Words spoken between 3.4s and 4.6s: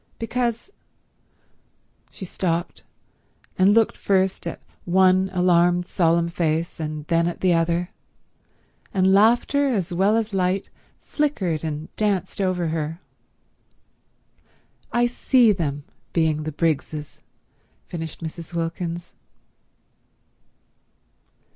and looked first at